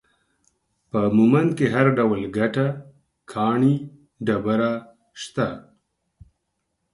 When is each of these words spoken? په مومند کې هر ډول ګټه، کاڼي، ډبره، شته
په 0.89 0.99
مومند 1.17 1.49
کې 1.57 1.65
هر 1.73 1.85
ډول 1.97 2.21
ګټه، 2.37 2.67
کاڼي، 3.31 3.75
ډبره، 4.25 4.73
شته 5.21 5.47